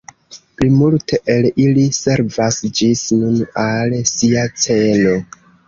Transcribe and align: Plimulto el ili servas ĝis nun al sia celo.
Plimulto 0.61 1.19
el 1.33 1.47
ili 1.65 1.83
servas 1.99 2.59
ĝis 2.81 3.05
nun 3.21 3.39
al 3.67 3.97
sia 4.15 4.49
celo. 4.67 5.17